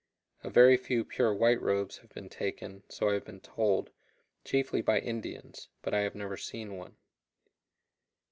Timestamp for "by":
4.81-4.97